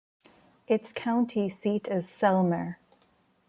Its 0.67 0.91
county 0.93 1.47
seat 1.47 1.87
is 1.87 2.07
Selmer. 2.09 2.77